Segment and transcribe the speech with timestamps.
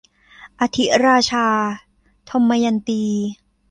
[0.59, 1.47] อธิราชา-
[2.29, 3.03] ทมยันตี